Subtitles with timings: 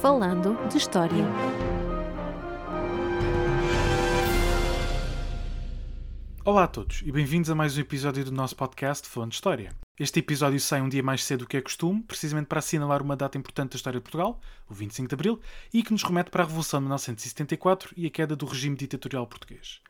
[0.00, 1.24] Falando de História.
[6.44, 9.72] Olá a todos e bem-vindos a mais um episódio do nosso podcast Falando de História.
[9.98, 13.16] Este episódio sai um dia mais cedo do que é costume, precisamente para assinalar uma
[13.16, 15.40] data importante da história de Portugal, o 25 de Abril,
[15.74, 19.26] e que nos remete para a Revolução de 1974 e a queda do regime ditatorial
[19.26, 19.80] português.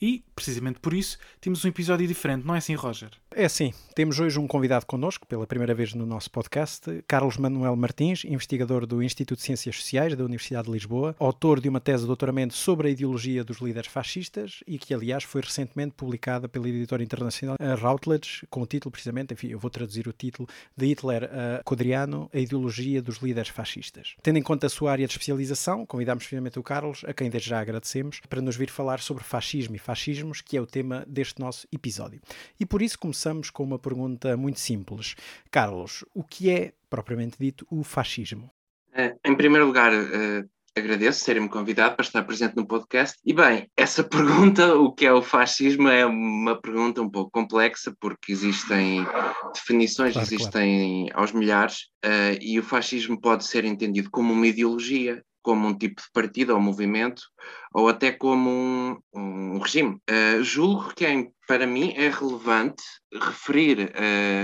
[0.00, 3.10] E, precisamente por isso, temos um episódio diferente, não é assim, Roger?
[3.38, 3.70] É sim.
[3.94, 8.86] Temos hoje um convidado connosco, pela primeira vez no nosso podcast, Carlos Manuel Martins, investigador
[8.86, 12.54] do Instituto de Ciências Sociais da Universidade de Lisboa, autor de uma tese de doutoramento
[12.54, 17.56] sobre a ideologia dos líderes fascistas e que, aliás, foi recentemente publicada pela editora internacional
[17.78, 22.30] Routledge, com o título, precisamente, enfim, eu vou traduzir o título, de Hitler a Codriano,
[22.32, 24.14] a ideologia dos líderes fascistas.
[24.22, 27.50] Tendo em conta a sua área de especialização, convidamos finalmente o Carlos, a quem desde
[27.50, 31.38] já agradecemos, para nos vir falar sobre fascismo e fascismos, que é o tema deste
[31.38, 32.20] nosso episódio.
[32.58, 35.14] E por isso começamos com uma pergunta muito simples.
[35.50, 38.50] Carlos, o que é, propriamente dito, o fascismo?
[38.94, 43.18] Eh, em primeiro lugar, uh, agradeço serem-me convidado para estar presente no podcast.
[43.24, 47.94] E bem, essa pergunta, o que é o fascismo, é uma pergunta um pouco complexa,
[47.98, 49.06] porque existem
[49.54, 51.20] definições, claro, existem claro.
[51.20, 56.02] aos milhares, uh, e o fascismo pode ser entendido como uma ideologia, como um tipo
[56.02, 57.22] de partido ou movimento,
[57.72, 60.00] ou até como um, um regime.
[60.10, 62.82] Uh, julgo que, é, para mim, é relevante
[63.14, 63.92] referir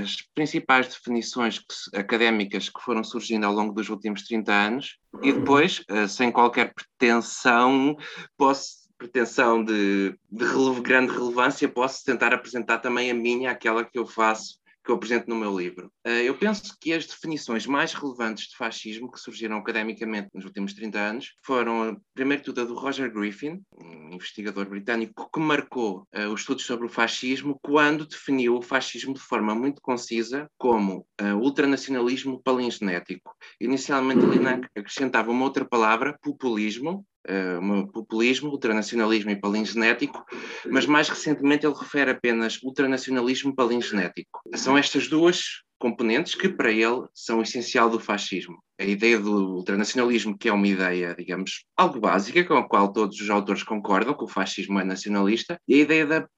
[0.00, 5.32] as principais definições que, académicas que foram surgindo ao longo dos últimos 30 anos e
[5.32, 7.96] depois, uh, sem qualquer pretensão,
[8.38, 14.06] posso pretensão de, de grande relevância, posso tentar apresentar também a minha, aquela que eu
[14.06, 15.92] faço que eu apresento no meu livro.
[16.04, 20.74] Eh, eu penso que as definições mais relevantes de fascismo que surgiram academicamente nos últimos
[20.74, 26.28] 30 anos foram, primeiro tudo, a do Roger Griffin, um investigador britânico que marcou uh,
[26.32, 31.36] os estudos sobre o fascismo quando definiu o fascismo de forma muito concisa como uh,
[31.36, 33.34] ultranacionalismo palingenético.
[33.60, 40.24] Inicialmente ele acrescentava uma outra palavra, populismo, uh, populismo, ultranacionalismo e palingenético,
[40.66, 44.40] mas mais recentemente ele refere apenas ultranacionalismo e palingenético.
[44.54, 48.62] São estas duas componentes que para ele são essencial do fascismo.
[48.78, 53.20] A ideia do ultranacionalismo, que é uma ideia, digamos, algo básica, com a qual todos
[53.20, 56.28] os autores concordam, que o fascismo é nacionalista, e a ideia da,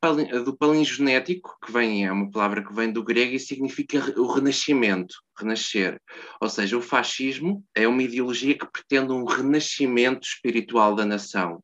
[0.43, 5.15] do palingenético, que vem, é uma palavra que vem do grego e significa o renascimento,
[5.38, 6.00] renascer.
[6.41, 11.61] Ou seja, o fascismo é uma ideologia que pretende um renascimento espiritual da nação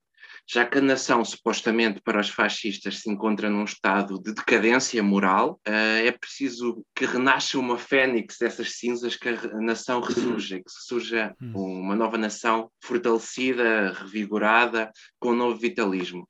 [0.53, 5.61] já que a nação, supostamente para os fascistas, se encontra num estado de decadência moral,
[5.69, 11.35] uh, é preciso que renasça uma fênix dessas cinzas, que a nação ressurja, que surja
[11.41, 11.53] hum.
[11.55, 14.91] uma nova nação fortalecida, revigorada,
[15.21, 16.29] com um novo vitalismo.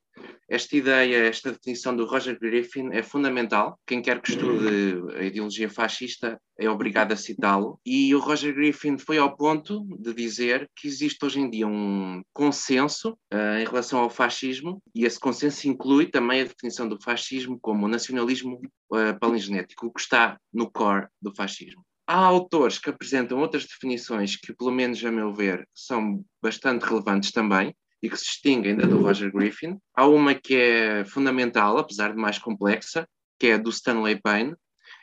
[0.48, 3.78] Esta ideia, esta definição do Roger Griffin é fundamental.
[3.86, 7.78] Quem quer que estude a ideologia fascista é obrigado a citá-lo.
[7.86, 12.20] E o Roger Griffin foi ao ponto de dizer que existe hoje em dia um
[12.32, 17.56] consenso uh, em relação ao fascismo, e esse consenso inclui também a definição do fascismo
[17.60, 18.60] como nacionalismo
[18.92, 21.84] uh, palingenético, o que está no core do fascismo.
[22.08, 27.30] Há autores que apresentam outras definições que, pelo menos a meu ver, são bastante relevantes
[27.30, 29.78] também, e que se distinguem da do Roger Griffin.
[29.94, 33.06] Há uma que é fundamental, apesar de mais complexa,
[33.38, 34.54] que é a do Stanley Payne.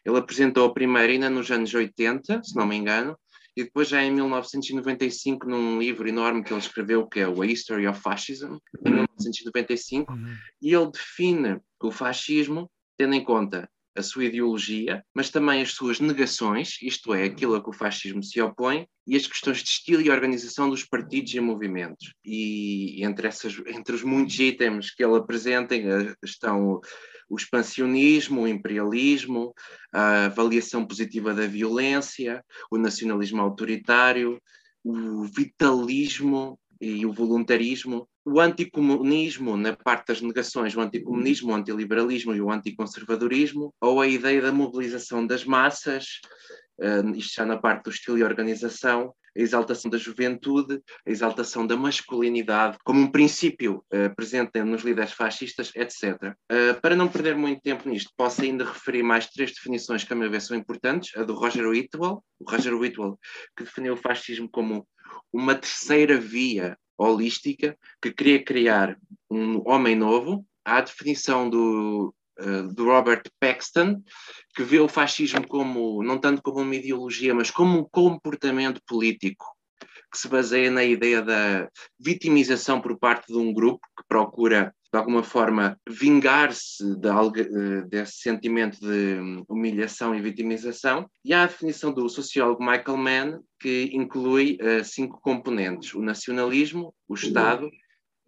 [0.06, 3.18] Ele apresentou a primeira ainda nos anos 80, se não me engano,
[3.56, 7.46] e depois já em 1995, num livro enorme que ele escreveu, que é o A
[7.46, 10.36] History of Fascism, em 1995, uhum.
[10.62, 16.00] e ele define o fascismo tendo em conta a sua ideologia, mas também as suas
[16.00, 20.02] negações, isto é, aquilo a que o fascismo se opõe, e as questões de estilo
[20.02, 22.14] e organização dos partidos e movimentos.
[22.24, 26.82] E entre, essas, entre os muitos itens que ele apresenta eh, estão
[27.30, 29.54] o expansionismo, o imperialismo,
[29.94, 34.42] a avaliação positiva da violência, o nacionalismo autoritário,
[34.84, 42.36] o vitalismo e o voluntarismo, o anticomunismo, na parte das negações, o anticomunismo, o antiliberalismo
[42.36, 46.20] e o anticonservadorismo, ou a ideia da mobilização das massas,
[46.78, 51.66] uh, isto já na parte do estilo e organização, a exaltação da juventude, a exaltação
[51.66, 56.22] da masculinidade, como um princípio uh, presente nos líderes fascistas, etc.
[56.22, 60.12] Uh, eh, para não perder muito tempo nisto, posso ainda referir mais três definições que
[60.12, 61.16] a meu ver são importantes.
[61.16, 63.18] A do Roger Whitwell, o Roger Whitwell,
[63.56, 64.86] que definiu o fascismo como
[65.32, 68.98] uma terceira via holística que queria criar
[69.30, 70.46] um homem novo.
[70.66, 74.02] A definição do, uh, do Robert Paxton,
[74.56, 79.46] que vê o fascismo como, não tanto como uma ideologia, mas como um comportamento político
[80.12, 84.98] que se baseia na ideia da vitimização por parte de um grupo que procura de
[84.98, 91.10] alguma forma, vingar-se de eh, desse sentimento de hum, humilhação e vitimização.
[91.26, 96.94] E há a definição do sociólogo Michael Mann, que inclui uh, cinco componentes: o nacionalismo,
[97.08, 97.70] o Estado,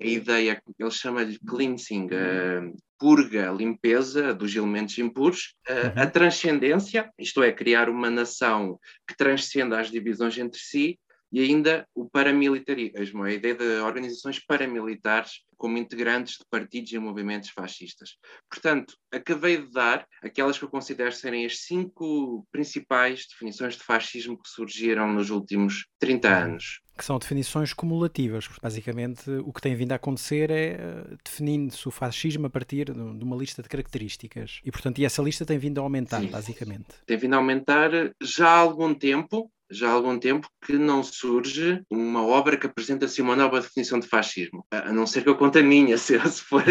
[0.02, 6.12] a ideia, ele chama-lhe cleansing, a purga, a limpeza dos elementos impuros, a, a uhum.
[6.12, 11.00] transcendência, isto é, criar uma nação que transcenda as divisões entre si,
[11.32, 17.50] e ainda o paramilitarismo, a ideia de organizações paramilitares como integrantes de partidos e movimentos
[17.50, 18.18] fascistas.
[18.50, 24.42] Portanto, acabei de dar aquelas que eu considero serem as cinco principais definições de fascismo
[24.42, 26.82] que surgiram nos últimos 30 anos.
[26.98, 28.48] Que são definições cumulativas.
[28.62, 32.94] Basicamente, o que tem vindo a acontecer é uh, definindo-se o fascismo a partir de,
[32.94, 34.62] de, uma lista de características.
[34.66, 36.28] E, portanto, e essa lista tem vindo a aumentar, Sim.
[36.28, 36.88] basicamente.
[37.06, 37.92] Tem vindo a aumentar
[38.22, 43.06] já há algum tempo, já há algum tempo que não surge uma obra que apresenta
[43.06, 44.66] assim uma nova definição de fascismo.
[44.72, 46.64] A não ser que eu conte a minha, se eu, se for,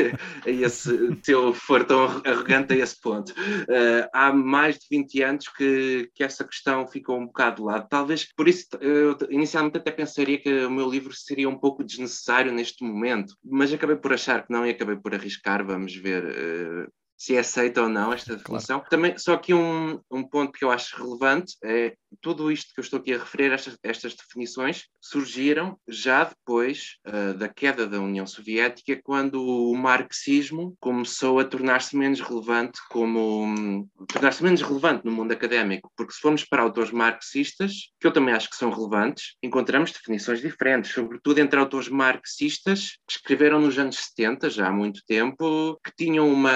[0.47, 3.31] esse, se eu for tão arrogante a esse ponto.
[3.31, 7.87] Uh, há mais de 20 anos que, que essa questão ficou um bocado de lado.
[7.89, 12.53] Talvez por isso, eu inicialmente até pensaria que o meu livro seria um pouco desnecessário
[12.53, 15.65] neste momento, mas acabei por achar que não e acabei por arriscar.
[15.65, 16.25] Vamos ver.
[16.25, 18.79] Uh, se é aceita ou não esta definição.
[18.79, 18.91] Claro.
[18.91, 22.83] Também, só que um, um ponto que eu acho relevante é tudo isto que eu
[22.83, 28.27] estou aqui a referir, estas, estas definições, surgiram já depois uh, da queda da União
[28.27, 35.13] Soviética, quando o marxismo começou a tornar-se menos relevante como um, tornar-se menos relevante no
[35.13, 39.37] mundo académico, porque se formos para autores marxistas, que eu também acho que são relevantes,
[39.43, 45.03] encontramos definições diferentes, sobretudo entre autores marxistas que escreveram nos anos 70, já há muito
[45.07, 46.49] tempo, que tinham uma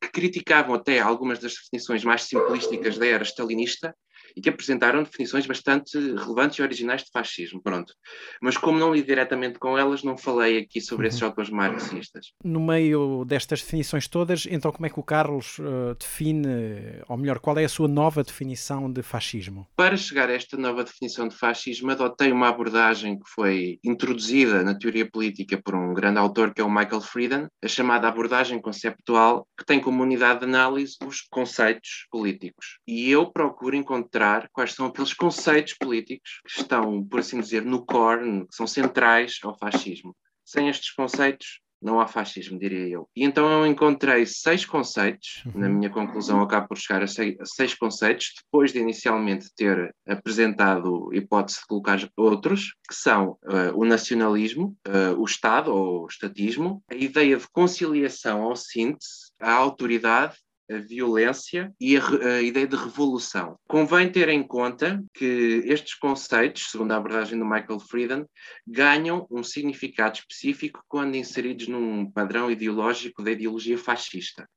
[0.00, 3.94] que criticavam até algumas das definições mais simplísticas da era stalinista
[4.36, 7.92] e que apresentaram definições bastante relevantes e originais de fascismo, pronto.
[8.40, 11.08] Mas como não li diretamente com elas, não falei aqui sobre uhum.
[11.08, 12.32] esses autores marxistas.
[12.44, 17.38] No meio destas definições todas, então como é que o Carlos uh, define, ou melhor,
[17.38, 19.66] qual é a sua nova definição de fascismo?
[19.76, 24.76] Para chegar a esta nova definição de fascismo, adotei uma abordagem que foi introduzida na
[24.76, 29.46] teoria política por um grande autor que é o Michael Frieden, a chamada abordagem conceptual,
[29.56, 32.78] que tem como unidade de análise os conceitos políticos.
[32.86, 34.17] E eu procuro encontrar
[34.52, 39.38] quais são aqueles conceitos políticos que estão, por assim dizer, no core, que são centrais
[39.42, 40.16] ao fascismo.
[40.44, 43.08] Sem estes conceitos, não há fascismo, diria eu.
[43.14, 45.60] E então eu encontrei seis conceitos, uhum.
[45.60, 49.94] na minha conclusão acabo por chegar a seis, a seis, conceitos, depois de inicialmente ter
[50.06, 56.06] apresentado hipótese de colocar outros, que são uh, o nacionalismo, uh, o Estado ou o
[56.06, 60.36] estatismo, a ideia de conciliação ou síntese, a autoridade
[60.70, 63.58] a violência e a, a, ideia de revolução.
[63.66, 68.26] Convém ter em conta que estes conceitos, segundo a abordagem do Michael Frieden,
[68.66, 74.48] ganham um significado específico quando inseridos num padrão ideológico da ideologia fascista.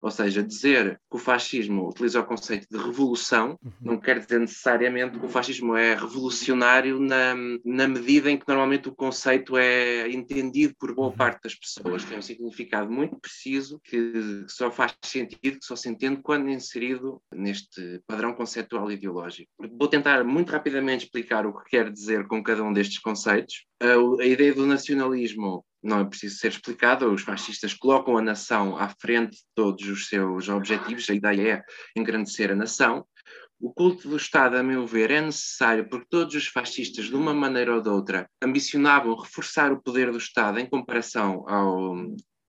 [0.00, 3.72] Ou seja, dizer que o fascismo utiliza o conceito de revolução uhum.
[3.80, 7.34] não quer dizer necessariamente que o fascismo é revolucionário na,
[7.64, 11.16] na medida em que normalmente o conceito é entendido por boa uhum.
[11.16, 12.04] parte das pessoas.
[12.04, 17.20] Tem um significado muito preciso que só faz sentido, que só se entende quando inserido
[17.32, 19.50] neste padrão conceptual ideológico.
[19.78, 23.64] Vou tentar muito rapidamente explicar o que quer dizer com cada um destes conceitos.
[23.80, 28.76] A, a ideia do nacionalismo não é preciso ser explicado, os fascistas colocam a nação
[28.76, 31.62] à frente de todos os seus objetivos, a ideia é
[32.00, 33.06] engrandecer a nação.
[33.60, 37.34] O culto do Estado, a meu ver, é necessário porque todos os fascistas, de uma
[37.34, 41.96] maneira ou de outra, ambicionavam reforçar o poder do Estado em comparação ao,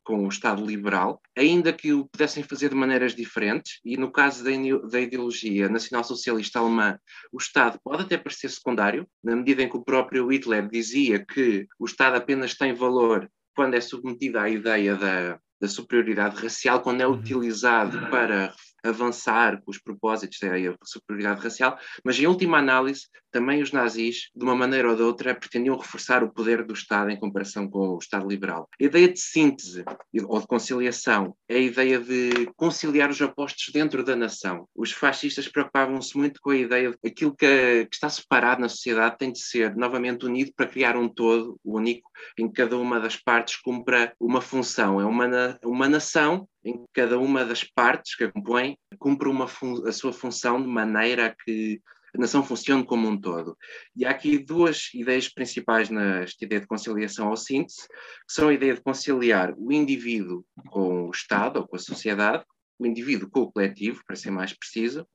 [0.09, 4.43] com o Estado liberal, ainda que o pudessem fazer de maneiras diferentes, e no caso
[4.43, 6.97] da, ideologia nacional-socialista alemã,
[7.31, 11.67] o Estado pode até parecer secundário, na medida em que o próprio Hitler dizia que
[11.77, 17.01] o Estado apenas tem valor quando é submetido à ideia da, da superioridade racial, quando
[17.01, 17.13] é uhum.
[17.13, 18.51] utilizado para
[18.83, 20.49] avançar com os propósitos da
[20.83, 25.35] superioridade racial, mas em última análise, também os nazis, de uma maneira ou de outra,
[25.35, 28.67] pretendiam reforçar o poder do Estado em comparação com o Estado liberal.
[28.79, 29.83] A ideia de síntese
[30.27, 34.67] ou de conciliação é a ideia de conciliar os opostos dentro da nação.
[34.75, 39.17] Os fascistas preocupavam-se muito com a ideia de aquilo que, que está separado na sociedade
[39.17, 43.15] tem de ser novamente unido para criar um todo único em que cada uma das
[43.15, 44.99] partes cumpra uma função.
[44.99, 49.45] É uma, uma nação em que cada uma das partes que a compõem cumpre uma
[49.85, 51.81] a sua função de maneira a que
[52.15, 53.57] a nação funcione como um todo.
[53.95, 58.53] E há aqui duas ideias principais nesta ideia de conciliação ou síntese, que são a
[58.53, 62.43] ideia de conciliar o indivíduo com o Estado ou com a sociedade,
[62.79, 65.05] o indivíduo com o coletivo, para ser mais preciso,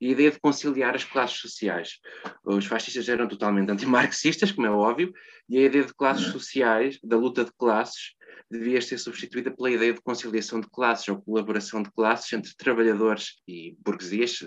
[0.00, 1.98] e a ideia de conciliar as classes sociais.
[2.44, 5.12] Os fascistas eram totalmente antimarxistas, como é óbvio,
[5.48, 8.14] E a ideia de classes sociais, da luta de classes,
[8.48, 13.40] devia ser substituída pela ideia de conciliação de classes ou colaboração de classes entre trabalhadores
[13.48, 14.38] e burguesias,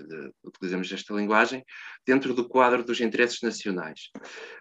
[0.43, 1.63] utilizamos esta linguagem,
[2.05, 4.11] dentro do quadro dos interesses nacionais.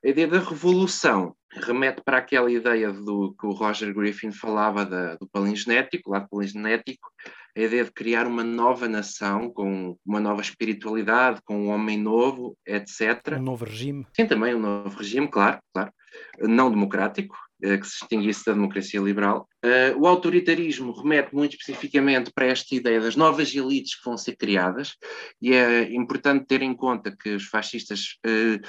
[0.04, 5.16] A ideia da revolução remete para aquela ideia do que o Roger Griffin falava da,
[5.16, 7.08] do palingenético, lado palingenético,
[7.56, 12.56] a ideia de criar uma nova nação com uma nova espiritualidade, com um homem novo,
[12.66, 13.38] etc.
[13.38, 14.06] Um novo regime.
[14.14, 15.92] Sim, também um novo regime, claro, claro.
[16.40, 19.48] Não democrático, eh, que se distinguisse da democracia liberal.
[19.64, 24.36] Uh, o autoritarismo remete muito especificamente para esta ideia das novas elites que vão ser
[24.36, 24.96] criadas,
[25.40, 28.60] e é importante ter em conta que os fascistas uh,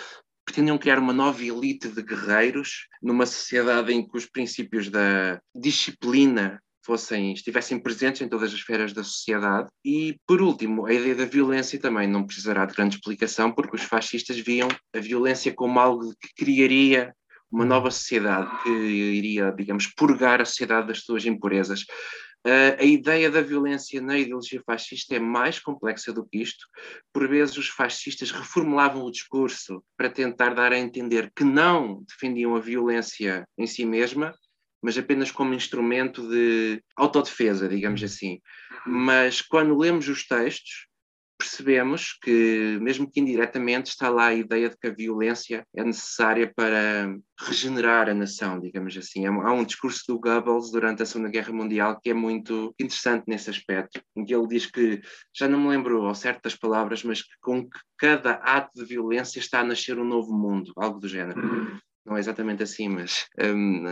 [0.45, 6.61] pretendiam criar uma nova elite de guerreiros numa sociedade em que os princípios da disciplina
[6.83, 9.69] fossem, estivessem presentes em todas as esferas da sociedade.
[9.83, 13.83] E, por último, a ideia da violência também não precisará de grande explicação, porque os
[13.83, 17.13] fascistas viam a violência como algo que criaria
[17.51, 21.85] uma nova sociedade que iria, digamos, purgar a sociedade das suas impurezas.
[22.45, 26.65] Uh, a ideia da violência na ideologia fascista é mais complexa do que isto.
[27.13, 32.53] Por vezes, os fascistas reformulavam o discurso para tentar dar a entender que não defendiam
[32.55, 34.33] a violência em si mesma,
[34.83, 38.39] mas apenas como instrumento de autodefesa, digamos assim.
[38.85, 40.87] Mas quando lemos os textos,
[41.37, 46.51] percebemos que, mesmo que indiretamente, está lá a ideia de que a violência é necessária
[46.55, 49.25] para regenerar a nação, digamos assim.
[49.25, 53.49] Há um discurso do Goebbels durante a Segunda Guerra Mundial que é muito interessante nesse
[53.49, 55.01] aspecto, em que ele diz que,
[55.33, 59.39] já não me lembro ao certo das palavras, mas que com cada ato de violência
[59.39, 61.41] está a nascer um novo mundo, algo do género.
[62.05, 63.85] Não é exatamente assim, mas hum,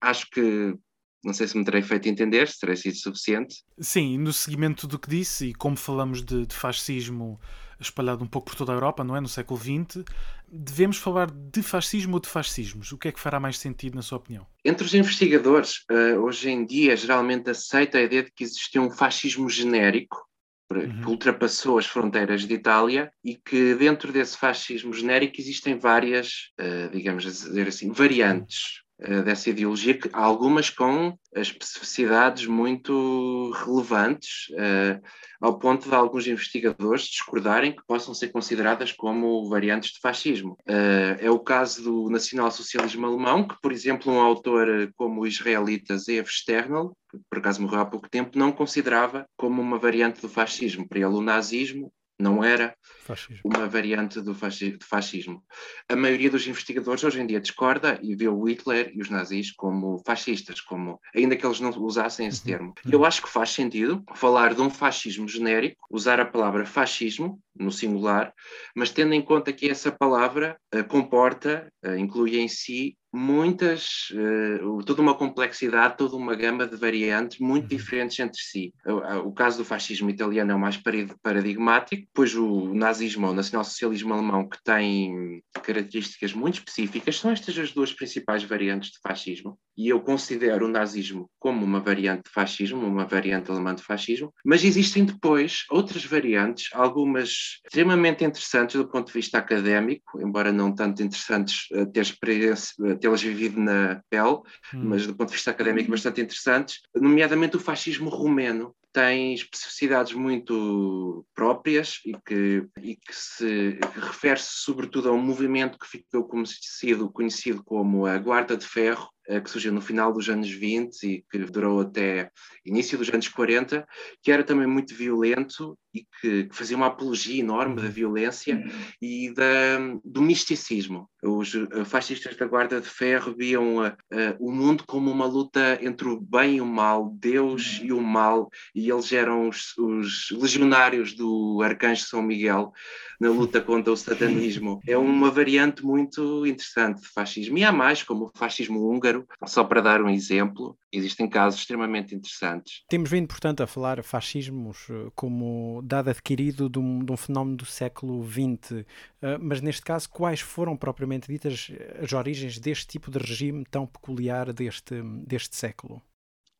[0.00, 0.76] acho que
[1.24, 3.62] não sei se me terei feito entender, se terei sido suficiente.
[3.78, 7.40] Sim, no seguimento do que disse, e como falamos de, de fascismo
[7.80, 9.20] espalhado um pouco por toda a Europa, não é?
[9.20, 10.04] No século XX,
[10.50, 12.92] devemos falar de fascismo ou de fascismos?
[12.92, 14.46] O que é que fará mais sentido, na sua opinião?
[14.64, 18.90] Entre os investigadores, uh, hoje em dia, geralmente aceita a ideia de que existia um
[18.90, 20.26] fascismo genérico,
[20.72, 21.02] uhum.
[21.02, 26.90] que ultrapassou as fronteiras de Itália e que dentro desse fascismo genérico existem várias, uh,
[26.90, 35.00] digamos dizer assim, variantes eh, dessa ideologia, que, algumas com especificidades muito relevantes, uh,
[35.40, 40.56] ao ponto de alguns investigadores discordarem que possam ser consideradas como variantes de fascismo.
[40.68, 45.96] Uh, é o caso do nacionalsocialismo alemão, que, por exemplo, um autor como o israelita
[45.96, 50.28] Zeev Sternel, que por acaso morreu há pouco tempo, não considerava como uma variante do
[50.28, 50.88] fascismo.
[50.88, 53.40] Para ele, o nazismo não era fascismo.
[53.44, 55.42] uma variante do fascismo.
[55.88, 59.52] A maioria dos investigadores hoje em dia discorda e vê o Hitler e os nazis
[59.52, 62.46] como fascistas, como, ainda que eles não usassem esse uhum.
[62.46, 62.74] termo.
[62.84, 62.92] Uhum.
[62.92, 67.70] Eu acho que faz sentido falar de um fascismo genérico, usar a palavra fascismo no
[67.70, 68.32] singular,
[68.74, 74.82] mas tendo em conta que essa palavra uh, comporta, uh, inclui em si muitas, uh,
[74.84, 77.68] toda uma complexidade, toda uma gama de variantes muito uhum.
[77.68, 78.72] diferentes entre si.
[78.86, 80.78] O, o, caso do fascismo italiano é o mais
[81.22, 87.58] paradigmático, pois o nazismo ou o nacionalsocialismo alemão, que tem características muito específicas, são estas
[87.58, 89.58] as duas principais variantes de fascismo.
[89.76, 94.32] E eu considero o nazismo como uma variante de fascismo, uma variante alemã de fascismo,
[94.44, 100.74] mas existem depois outras variantes, algumas extremamente interessantes do ponto de vista académico, embora não
[100.74, 104.40] tanto interessantes uh, ter experiência, uh, tê-las vivido na pele,
[104.74, 104.84] hum.
[104.84, 111.24] mas do ponto de vista académico bastante interessantes, nomeadamente o fascismo romeno, tem especificidades muito
[111.34, 117.62] próprias e que, e que se refere-se sobretudo a um movimento que ficou conhecido, conhecido
[117.62, 119.08] como a Guarda de Ferro,
[119.42, 122.30] que surgiu no final dos anos 20 e que durou até
[122.64, 123.86] início dos anos 40,
[124.22, 128.70] que era também muito violento e que, que fazia uma apologia enorme da violência uhum.
[129.00, 131.08] e da, do misticismo.
[131.22, 135.78] Os eh, fascistas da Guarda de Ferro viam uh, uh, o mundo como uma luta
[135.82, 137.86] entre o bem e o mal, Deus uhum.
[137.86, 142.72] e o mal, e eles eram os, os legionários do Arcanjo São Miguel
[143.20, 144.80] na luta contra o satanismo.
[144.88, 147.58] É uma variante muito interessante de fascismo.
[147.58, 152.14] E há mais, como o fascismo húngaro, só para dar um exemplo, existem casos extremamente
[152.14, 152.82] interessantes.
[152.88, 157.56] Temos vindo, portanto, a falar fascismos eh, como dado adquirido de um, de um fenómeno
[157.56, 158.84] do século XX,
[159.22, 161.70] eh, mas neste caso, quais foram propriamente ditas
[162.02, 166.02] as origens deste tipo de regime tão peculiar deste, deste século?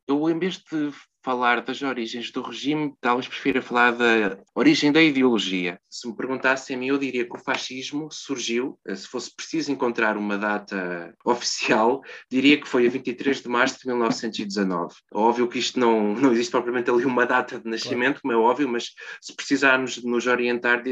[0.07, 0.91] Eu, em vez de
[1.29, 5.79] falar das origens do regime, talvez prefira falar da origem da ideologia.
[5.91, 10.17] Se me perguntassem a mim, eu diria que o fascismo surgiu, se fosse preciso encontrar
[10.17, 14.95] uma data oficial, diria que foi a 23 de março de 1919.
[15.13, 18.67] Óbvio que isto não, não existe propriamente ali uma data de nascimento, como é óbvio,
[18.67, 20.83] mas se precisarmos nos orientar,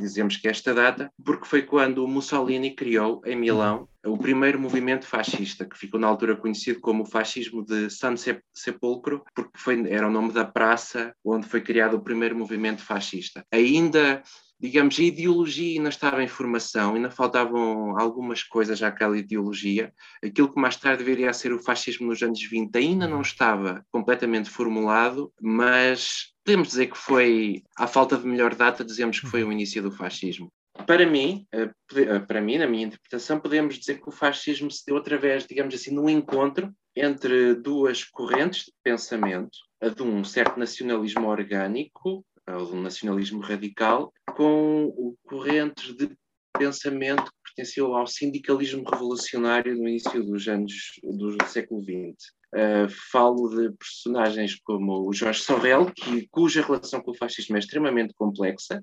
[0.00, 5.06] dizemos que é esta data, porque foi quando Mussolini criou em Milão o primeiro movimento
[5.06, 8.14] fascista, que ficou na altura conhecido como o fascismo de San
[8.54, 13.44] Sepulcro, porque foi, era o nome da praça onde foi criado o primeiro movimento fascista.
[13.52, 14.22] Ainda
[14.60, 19.92] digamos, a ideologia ainda estava em formação, ainda faltavam algumas coisas àquela ideologia.
[20.24, 23.84] Aquilo que mais tarde viria a ser o fascismo nos anos 20 ainda não estava
[23.92, 29.44] completamente formulado, mas podemos dizer que foi, à falta de melhor data, dizemos que foi
[29.44, 30.50] o início do fascismo.
[30.86, 34.84] Para mim, eh, eh, para mim, na minha interpretação, podemos dizer que o fascismo se
[34.86, 40.58] deu através, digamos assim, no encontro entre duas correntes de pensamento, a de um certo
[40.58, 46.10] nacionalismo orgânico, ou de um nacionalismo radical, com o corrente de
[46.56, 52.37] pensamento que pertenceu ao sindicalismo revolucionário no início dos anos do século XX.
[52.54, 57.58] Uh, falo de personagens como o Jorge Sorrel, que, cuja relação com o fascismo é
[57.58, 58.82] extremamente complexa.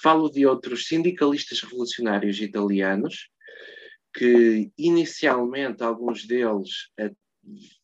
[0.00, 3.28] Falo de outros sindicalistas revolucionários italianos,
[4.14, 6.70] que inicialmente alguns deles
[7.00, 7.12] uh,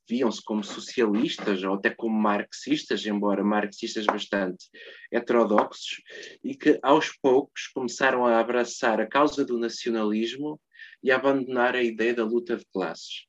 [0.08, 4.66] viam-se como socialistas ou até como marxistas, embora marxistas bastante
[5.12, 6.02] heterodoxos,
[6.42, 10.60] e que aos poucos começaram a abraçar a causa do nacionalismo
[11.02, 13.26] e abandonar a ideia da luta de classes.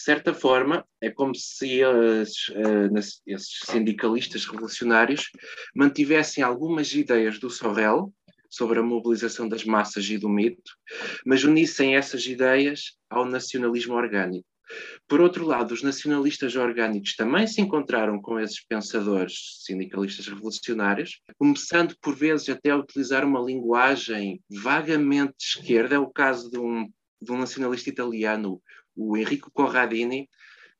[0.00, 5.30] De certa forma, é como se uh, esses sindicalistas revolucionários
[5.76, 8.10] mantivessem algumas ideias do Sorrel
[8.48, 10.72] sobre a mobilização das massas e do mito,
[11.26, 14.46] mas unissem essas ideias ao nacionalismo orgânico.
[15.06, 21.94] Por outro lado, os nacionalistas orgânicos também se encontraram com esses pensadores sindicalistas revolucionários, começando
[22.00, 25.96] por vezes até a utilizar uma linguagem vagamente esquerda.
[25.96, 26.88] É o caso de um
[27.20, 28.62] de um nacionalista italiano,
[29.00, 30.28] o Enrico Corradini,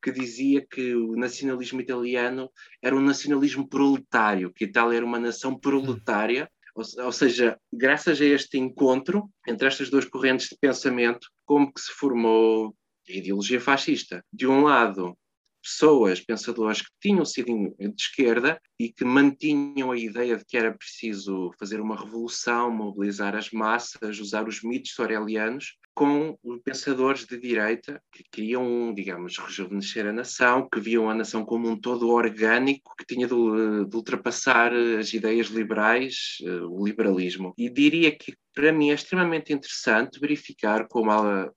[0.03, 2.51] que dizia que o nacionalismo italiano
[2.83, 8.25] era um nacionalismo proletário, que Itália era uma nação proletária, ou, ou, seja, graças a
[8.25, 12.75] este encontro entre estas duas correntes de pensamento, como que se formou
[13.09, 14.25] a ideologia fascista.
[14.33, 15.17] De um lado,
[15.63, 20.73] pessoas, pensadores que tinham sido de esquerda e que mantinham a ideia de que era
[20.73, 28.03] preciso fazer uma revolução, mobilizar as massas, usar os mitos sorelianos, com pensadores de direita
[28.13, 33.05] que queriam, digamos, rejuvenescer a nação, que viam a nação como um todo orgânico, que
[33.05, 37.53] tinha de, de ultrapassar as ideias liberais, eh, o liberalismo.
[37.59, 41.51] E diria que, para mim, é extremamente interessante verificar como a,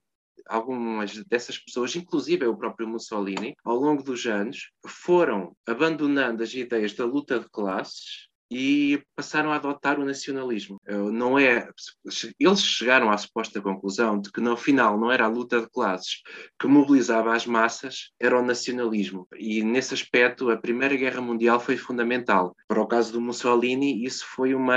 [0.48, 6.94] algumas dessas pessoas, inclusive o próprio Mussolini, ao longo dos anos, foram abandonando as ideias
[6.94, 10.80] da luta de classes e passaram a adotar o nacionalismo.
[10.86, 11.68] Eh, não é,
[12.40, 16.22] eles chegaram à suposta conclusão de que no final não era a luta de classes
[16.60, 19.28] que mobilizava as massas, era o nacionalismo.
[19.38, 22.56] E nesse aspecto a Primeira Guerra Mundial foi fundamental.
[22.68, 24.76] Para o caso do Mussolini, isso foi uma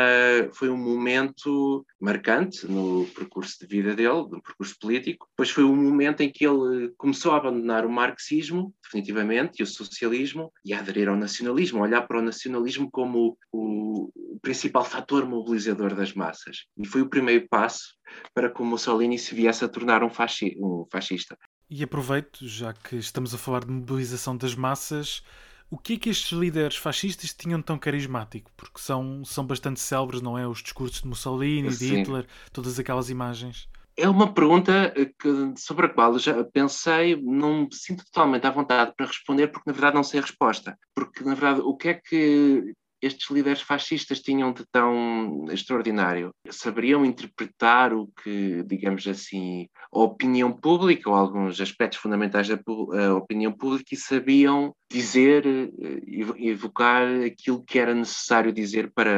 [0.53, 5.75] foi um momento marcante no percurso de vida dele, no percurso político, pois foi o
[5.75, 10.79] momento em que ele começou a abandonar o marxismo, definitivamente, e o socialismo, e a
[10.79, 16.13] aderir ao nacionalismo, a olhar para o nacionalismo como o, o principal fator mobilizador das
[16.13, 16.65] massas.
[16.77, 17.95] E foi o primeiro passo
[18.35, 21.37] para que o Mussolini se viesse a tornar um, fasci um fascista.
[21.69, 25.23] E aproveito, já que estamos a falar de mobilização das massas,
[25.69, 28.53] o que é que estes líderes fascistas tinham tão carismático?
[28.57, 30.47] Porque são, são bastante célebres, não é?
[30.47, 31.87] Os discursos de Mussolini, Sim.
[31.87, 33.69] de Hitler, todas aquelas imagens.
[33.97, 38.51] É uma pergunta que, sobre a qual eu já pensei, não me sinto totalmente à
[38.51, 40.79] vontade para responder, porque na verdade não sei a resposta.
[40.95, 46.31] Porque na verdade, o que é que estes líderes fascistas tinham de tão extraordinário?
[46.51, 52.59] Saberiam interpretar o que, digamos assim, a opinião pública ou alguns aspectos fundamentais da
[53.15, 59.13] opinião pública e sabiam dizer, eh, evocar aquilo que era necessário dizer para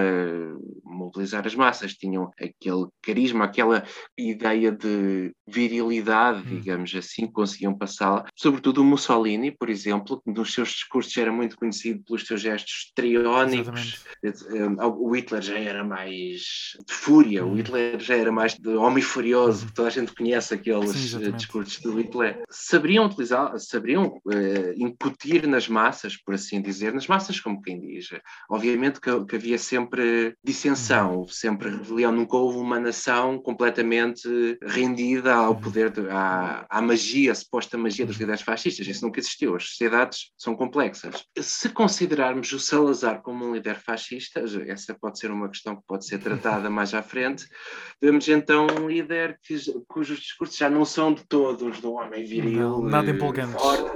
[0.83, 1.95] mobilizar as massas.
[1.95, 3.85] Tinham aquele carisma, aquela
[4.17, 6.57] ideia de virilidade, hum.
[6.57, 8.25] digamos assim, conseguiam passá-la.
[8.35, 12.91] Sobretudo o Mussolini, por exemplo, que nos seus discursos era muito conhecido pelos seus gestos
[12.95, 14.05] triónicos.
[14.23, 17.53] Eh, o Hitler já era mais de fúria, hum.
[17.53, 19.71] o Hitler já era mais de homem furioso, hum.
[19.75, 22.43] toda a gente conhece aqueles Sim, discursos do Hitler.
[22.49, 27.81] Saberiam utilizar, saberiam uh, incutir na nas massas, por assim dizer, nas massas, como quem
[27.81, 28.11] diz.
[28.49, 31.29] Obviamente que, que havia sempre dissensão, uhum.
[31.29, 34.29] sempre rebelião, nunca houve uma nação completamente
[34.63, 35.61] rendida ao uhum.
[35.61, 38.21] poder, de, à, à magia, à suposta magia dos uhum.
[38.21, 38.87] líderes fascistas.
[38.87, 39.57] Isso nunca existiu.
[39.57, 41.25] As sociedades são complexas.
[41.41, 46.07] Se considerarmos o Salazar como um líder fascista, essa pode ser uma questão que pode
[46.07, 47.49] ser tratada mais à frente,
[48.01, 49.57] vemos então um líder que,
[49.89, 53.53] cujos discursos já não são de todos do homem viril, não, nada empolgante.
[53.53, 53.91] forte,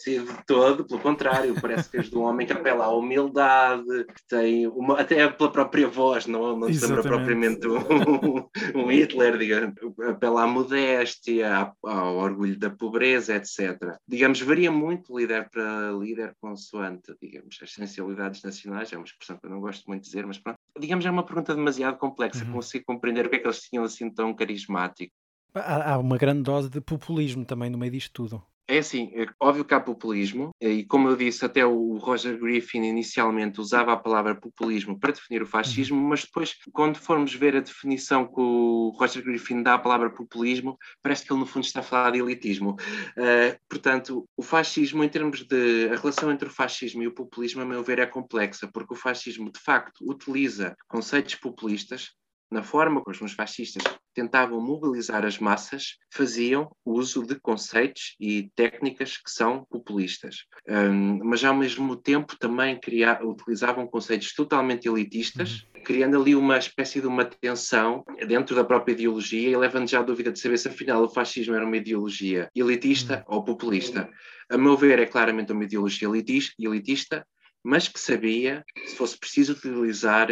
[0.00, 4.26] sim, de todo, pelo contrário, parece que és do homem que apela à humildade, que
[4.28, 7.78] tem uma, até pela própria voz, não, não se lembra propriamente um,
[8.74, 9.74] um Hitler, digamos,
[10.08, 13.96] apela à modéstia, ao orgulho da pobreza, etc.
[14.08, 19.46] Digamos, varia muito líder para líder consoante, digamos, as sensibilidades nacionais, é uma expressão que
[19.46, 20.58] eu não gosto muito de dizer, mas pronto.
[20.78, 22.52] Digamos, é uma pergunta demasiado complexa, uhum.
[22.52, 25.12] consigo compreender o que é que eles tinham assim tão carismático.
[25.54, 28.42] Há, há uma grande dose de populismo também no meio disto tudo.
[28.70, 32.84] É assim, é óbvio que há populismo, e como eu disse, até o Roger Griffin
[32.84, 36.06] inicialmente usava a palavra populismo para definir o fascismo, uhum.
[36.06, 40.78] mas depois, quando formos ver a definição que o Roger Griffin dá à palavra populismo,
[41.02, 42.76] parece que ele no fundo está a falar de elitismo.
[43.18, 45.88] Uh, portanto, o fascismo, em termos de.
[45.92, 48.96] a relação entre o fascismo e o populismo, a meu ver, é complexa, porque o
[48.96, 52.12] fascismo de facto utiliza conceitos populistas
[52.50, 53.82] na forma como os fascistas
[54.12, 60.44] tentavam mobilizar as massas, faziam uso de conceitos e técnicas que são populistas.
[60.68, 65.82] Um, mas, ao mesmo tempo, também criar, utilizavam conceitos totalmente elitistas, uhum.
[65.84, 70.04] criando ali uma espécie de uma tensão dentro da própria ideologia e levando já a
[70.04, 73.36] dúvida de saber se, afinal, o fascismo era uma ideologia elitista uhum.
[73.36, 74.10] ou populista.
[74.50, 77.24] A meu ver, é claramente uma ideologia elitista,
[77.62, 80.28] mas que sabia, se fosse preciso utilizar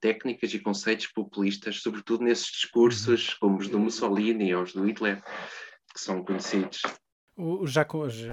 [0.00, 3.36] técnicas e conceitos populistas, sobretudo nesses discursos uhum.
[3.40, 5.22] como os do Mussolini ou os do Hitler,
[5.92, 6.82] que são conhecidos.
[7.64, 7.86] Já,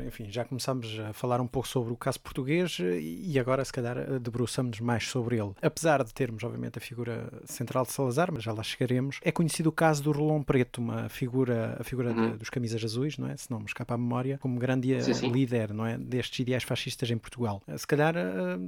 [0.06, 3.98] enfim, já começámos a falar um pouco sobre o caso português e agora, se calhar,
[4.20, 5.54] debruçamos mais sobre ele.
[5.62, 9.68] Apesar de termos, obviamente, a figura central de Salazar, mas já lá chegaremos, é conhecido
[9.68, 12.32] o caso do Rolão Preto, uma figura, a figura uhum.
[12.32, 13.36] de, dos camisas azuis, não é?
[13.36, 15.32] Se não me escapa a memória, como grande sim, sim.
[15.32, 15.98] líder, não é?
[15.98, 17.62] Destes ideais fascistas em Portugal.
[17.76, 18.14] Se calhar,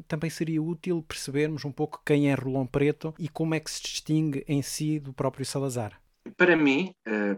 [0.08, 3.82] também seria útil percebermos um pouco quem é Rolão Preto e como é que se
[3.82, 6.00] distingue em si do próprio Salazar.
[6.38, 6.94] Para mim,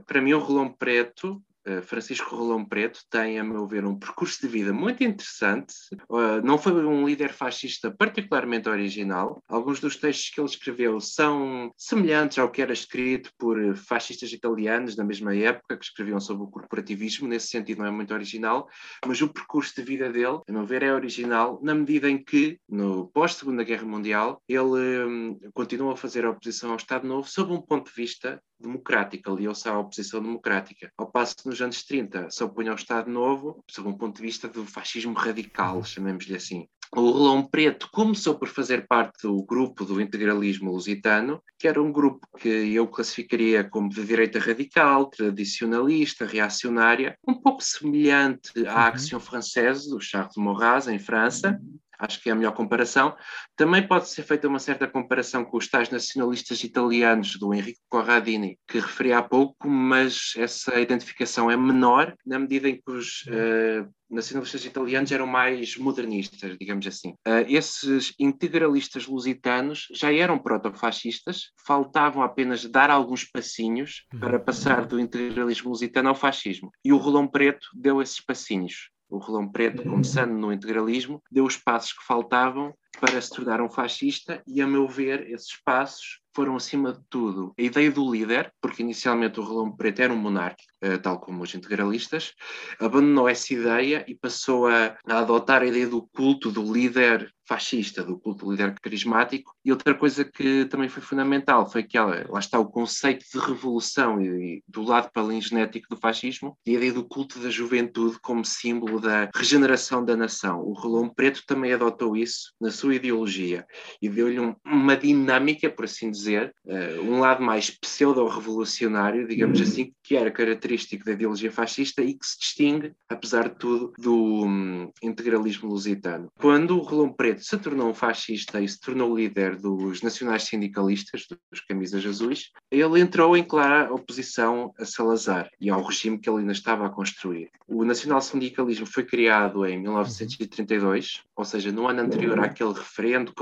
[0.06, 4.42] para mim o Rolão Preto eh, Francisco Rolão Preto tem, a meu ver, um percurso
[4.42, 5.74] de vida muito interessante.
[6.10, 9.42] Uh, não foi um líder fascista particularmente original.
[9.48, 14.96] Alguns dos textos que ele escreveu são semelhantes ao que era escrito por fascistas italianos
[14.96, 17.28] da mesma época, que escreviam sobre o corporativismo.
[17.28, 18.68] Nesse sentido, não é muito original.
[19.06, 22.60] Mas o percurso de vida dele, a meu ver, é original na medida em que,
[22.70, 27.52] no pós-Segunda Guerra Mundial, ele um, continua a fazer a oposição ao Estado Novo sob
[27.54, 30.92] um ponto de vista democrática, aliou-se à oposição democrática.
[30.98, 34.22] Ao passo que nos anos 30 se opunha ao Estado Novo, sob um ponto de
[34.22, 36.68] vista do fascismo radical, chamemos-lhe assim.
[36.96, 41.92] O Rolão Preto começou por fazer parte do grupo do integralismo lusitano, que era um
[41.92, 48.80] grupo que eu classificaria como de direita radical, tradicionalista, reacionária, um pouco semelhante à uhum.
[48.80, 51.60] Action Française do Charles Maurras, em França,
[52.00, 53.16] acho que é a melhor comparação.
[53.56, 58.58] Também pode ser feita uma certa comparação com os tais nacionalistas italianos do Enrico Corradini,
[58.68, 63.90] que referi há pouco, mas essa identificação é menor na medida em que os uh,
[64.10, 67.12] nacionalistas italianos eram mais modernistas, digamos assim.
[67.28, 75.00] Uh, esses integralistas lusitanos já eram protofascistas, faltavam apenas dar alguns passinhos para passar do
[75.00, 76.72] integralismo lusitano ao fascismo.
[76.84, 81.58] E o Rolão Preto deu esses passinhos o Rolão Preto, começando no integralismo, deu os
[81.58, 86.56] passos que faltavam para se tornar um fascista e, a meu ver, esses passos foram,
[86.56, 90.62] acima de tudo, a ideia do líder, porque inicialmente o Rolão Preto era um monarca,
[90.82, 92.34] eh, tal como os integralistas,
[92.80, 98.04] abandonou essa ideia e passou a, a, adotar a ideia do culto do líder fascista,
[98.04, 99.56] do culto do líder carismático.
[99.64, 103.40] E outra coisa que também foi fundamental foi que ela, lá está o conceito de
[103.40, 108.18] revolução e, e do lado palingenético do fascismo e a ideia do culto da juventude
[108.20, 110.62] como símbolo da regeneração da nação.
[110.62, 113.66] O Rolão Preto também adotou isso na sua ideologia
[114.02, 119.60] e deu-lhe um, uma dinâmica, por assim dizer, dizer, uh, um lado mais pseudo-revolucionário, digamos
[119.60, 119.66] uhum.
[119.66, 124.46] assim, que era característico da ideologia fascista e que se distingue, apesar de tudo, do
[124.46, 126.30] um, integralismo lusitano.
[126.40, 131.26] Quando o Rolão Preto se tornou um fascista e se tornou líder dos nacionais sindicalistas,
[131.52, 136.40] dos camisas azuis, ele entrou em clara oposição a Salazar e ao regime que ele
[136.40, 137.50] ainda estava a construir.
[137.68, 143.34] O nacional-sindicalismo foi criado em 1932, ou seja, no ano anterior àquele referendo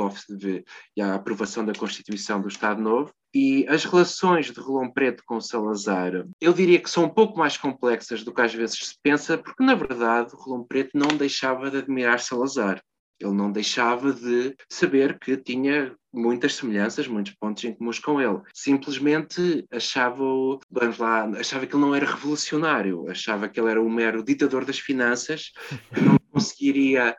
[0.95, 5.23] e à aprovação da Constituição do Estado Estado Novo, e as relações de Rolão Preto
[5.25, 8.95] com Salazar, eu diria que são um pouco mais complexas do que às vezes se
[9.01, 12.81] pensa, porque na verdade Rolão Preto não deixava de admirar Salazar.
[13.19, 18.39] Ele não deixava de saber que tinha muitas semelhanças, muitos pontos em comuns com ele.
[18.53, 20.23] Simplesmente achava,
[20.69, 24.63] vamos lá, achava que ele não era revolucionário, achava que ele era um mero ditador
[24.63, 25.51] das finanças,
[25.93, 27.15] que não conseguiria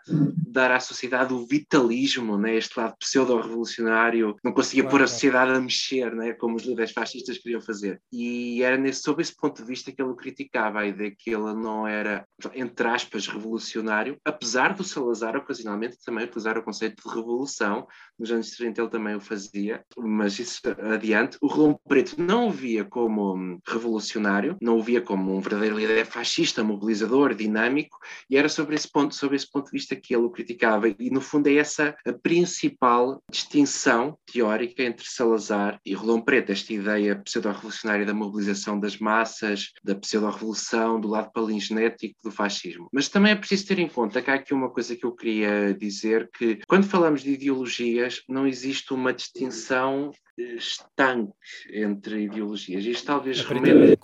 [0.55, 2.55] dar à sociedade o vitalismo, né?
[2.55, 6.33] este lado pseudo-revolucionário, não conseguia claro, pôr a sociedade a mexer, né?
[6.33, 8.01] como os líderes fascistas queriam fazer.
[8.13, 11.55] E era nesse, sob esse ponto de vista que ele criticava, a ideia que ele
[11.55, 17.87] não era, entre aspas, revolucionário, apesar do Salazar ocasionalmente também utilizar o conceito de revolução,
[18.17, 20.61] nos anos 30 ele também o fazia, mas isso
[20.93, 21.39] adiante.
[21.41, 26.07] O Rolão Preto não o via como revolucionário, não o via como um verdadeiro líder
[26.07, 30.15] fascista, mobilizador, dinâmico, e era sobre esse ponto ponto, sob esse ponto de vista que
[30.15, 30.89] ele o criticava.
[30.89, 36.73] E, no fundo, é essa a principal distinção teórica entre Salazar e Rolão Preto, esta
[36.73, 42.89] ideia pseudo-revolucionária da mobilização das massas, da pseudo-revolução, do lado palingenético do fascismo.
[42.93, 45.75] Mas também é preciso ter em conta que há aqui uma coisa que eu queria
[45.75, 51.33] dizer, que quando falamos de ideologias, não existe uma distinção estanque
[51.73, 52.85] entre ideologias.
[52.85, 53.99] Isto talvez remete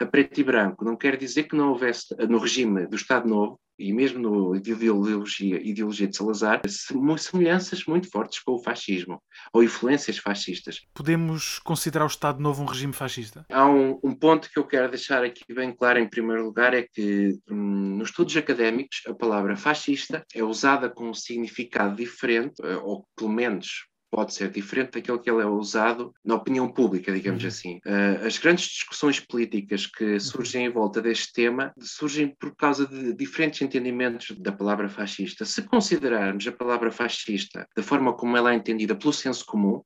[0.00, 0.84] a preto e branco.
[0.84, 5.60] Não quer dizer que não houvesse, no regime do Estado Novo, e mesmo no ideologia,
[5.62, 10.80] ideologia de Salazar, semelhanças muito fortes com o fascismo, ou influências fascistas.
[10.94, 13.44] Podemos considerar o Estado Novo um regime fascista?
[13.50, 16.82] Há um, um ponto que eu quero deixar aqui bem claro, em primeiro lugar, é
[16.82, 22.76] que hum, nos estudos académicos a palavra fascista é usada com um significado diferente, eh,
[22.76, 27.42] ou pelo menos pode ser diferente daquele que ele é usado na opinião pública, digamos
[27.42, 27.48] uhum.
[27.48, 27.76] assim.
[27.84, 30.20] Uh, as grandes discussões políticas que uhum.
[30.20, 35.44] surgem em volta deste tema surgem por causa de diferentes entendimentos da palavra fascista.
[35.44, 39.82] Se considerarmos a palavra fascista da forma como ela é entendida pelo senso comum,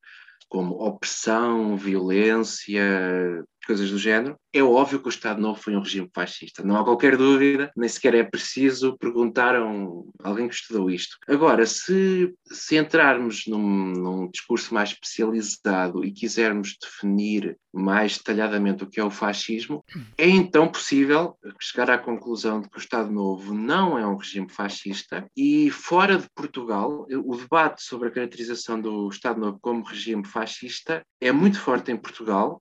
[0.49, 6.11] como opressão, violência, coisas do género, é óbvio que o Estado Novo foi um regime
[6.13, 6.65] fascista.
[6.65, 11.17] Não há qualquer dúvida, nem sequer é preciso perguntar a um, alguém que estudou isto.
[11.29, 18.89] Agora, se, se entrarmos num, num discurso mais especializado e quisermos definir mais detalhadamente o
[18.89, 19.85] que é o fascismo,
[20.19, 24.49] é então possível chegar à conclusão de que o Estado Novo não é um regime
[24.51, 30.27] fascista e fora de Portugal, o debate sobre a caracterização do Estado Novo como regime
[30.27, 32.61] fascista é muito forte em Portugal